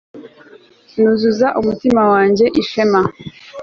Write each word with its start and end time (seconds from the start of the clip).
Nuzuza 0.97 1.47
umutima 1.59 2.01
wanjye 2.13 2.45
ishema 2.61 3.01